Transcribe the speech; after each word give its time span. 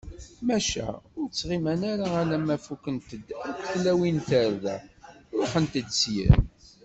Maca 0.47 0.87
ur 1.19 1.25
ttɣiman 1.29 1.81
ara, 1.91 2.07
alamma 2.21 2.55
fukkent-d 2.65 3.27
akk 3.49 3.61
tlawin 3.71 4.17
tarda, 4.27 4.75
ṛuḥent-d 5.39 5.89
syin. 6.01 6.35